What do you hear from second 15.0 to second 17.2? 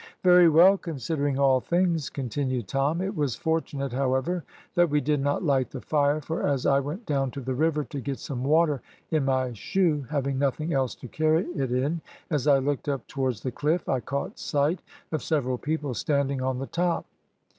of several people standing on the top.